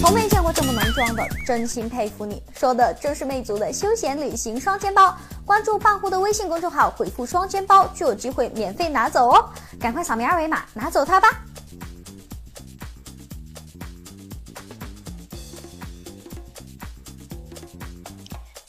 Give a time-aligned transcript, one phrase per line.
[0.00, 2.42] 从没见过这么能装的，真心佩服你！
[2.54, 5.16] 说的正是魅族的休闲旅行双肩包。
[5.46, 9.48] 关注半壶的微信公众号，回复“双肩包”就有机会免费拿走哦！
[9.80, 11.28] 赶快扫描二维码拿走它吧！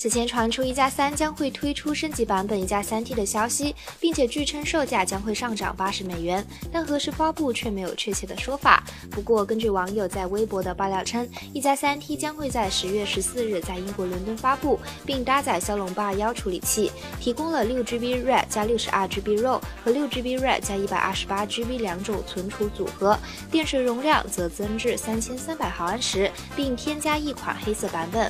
[0.03, 8.83] 此前传出一加三将会推出升级版本一加三 T 的消息，并且据称售价将会上涨八十美元，但何时发布却没有确切的说法。
[9.09, 23.17] 不过，根据网友在微博的爆料称，一加三 T 将会在十月十四日在英国伦敦发布，并搭载骁龙八二幺处理器，提供了六 GB RAM 加六十二 GB ROM 和六 GB RAM 加一百二十八 GB 两种存储组合，
[23.49, 28.29] 电池容量则增至三千三百毫安时，并添加一款黑色版本。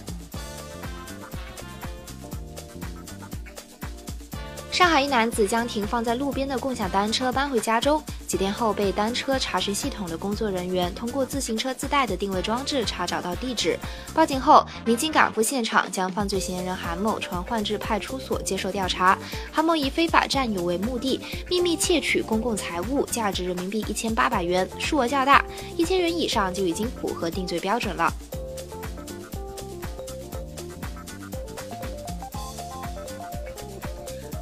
[4.74, 13.78] 上海一男子将停放在路边的共享单车搬回家中，几天后被单车查询系统的工作人员通过自行车自带的定位装置查找到地址。
[14.16, 19.16] 报警后，民警赶赴现场，将犯罪嫌疑人韩某传唤至派出所接受调查。
[19.52, 25.46] 韩某以非法占有为目的，秘密窃取公共财物，价值人民币一千八百元，数额较大，
[25.78, 28.12] 一千元以上就已经符合定罪标准了。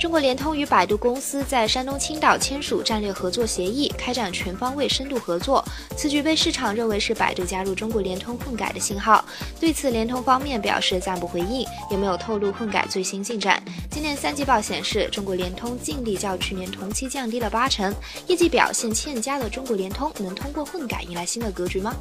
[0.01, 5.63] 中国联通与百度公司在山东青岛签署战略合作协议，开展全方位深度合作。
[5.95, 9.23] 此举被市场认为是百度加入中国联通混改的信号。
[9.59, 13.61] 对此，联通方面表示暂不回应，也没有透露混改最新进展。
[13.91, 17.93] 今年三季报显示，中国联通净利较去年同期降低了八成，
[18.25, 21.95] 业绩表现欠佳的中国联通能通过混改迎来新的格局吗？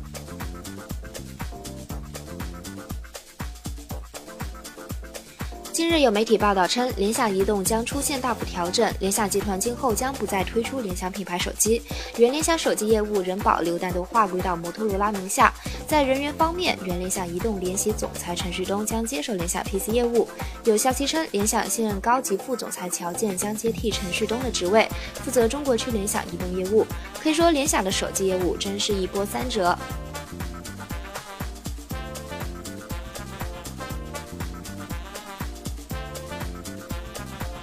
[5.72, 11.80] 近日有媒体报道称，联想移动将出现大幅调整，联想集团今后将不再推出联想品牌手机，
[12.16, 15.52] 原联想手机业务仍保留，但都划归到摩托罗拉名下。
[15.86, 20.28] 在人员方面，原联想移动联席总裁陈旭东将接手联想 PC 业务。
[20.64, 24.88] 有消息称，联想现任高级副总裁乔建将接替陈旭东的职位，
[25.24, 26.84] 负责中国区联想移动业务。
[27.22, 29.78] 可以说，联想的手机业务真是一波三折。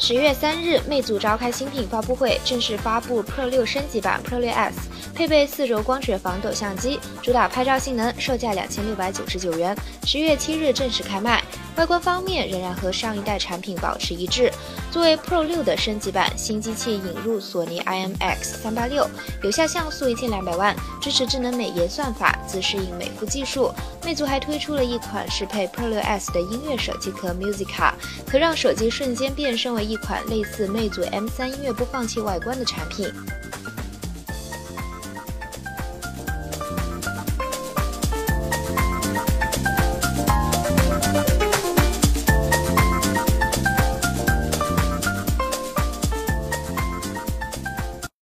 [0.08, 4.80] 十月三日，魅族召开新品发布会，正式发布 Pro 六升级版 Pro 六 S，
[5.14, 9.76] 配备四轴光学防抖相机，主打拍照性能，售价两千六百九十九元。
[10.06, 11.44] 十月七日正式开卖。
[11.78, 14.52] 外观方面仍然和上一代产品保持一致。
[14.92, 19.08] 作为 Pro 六的升级版，新机器引入索尼 IMX 三八六，
[19.44, 23.72] 有效像素一千两百万，支持智能美颜算法，自适应美肤技术。
[24.04, 27.92] 魅族还推出了一款适配 Pro 六 S 的音乐手机壳 Musica，
[28.26, 33.14] 可让手机瞬间变身为一款类似魅族 M 三音乐播放器外观的产品。